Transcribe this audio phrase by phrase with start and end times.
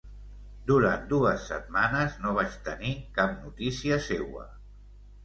[0.69, 4.49] Durant dues setmanes no vaig tenir cap notícia seua.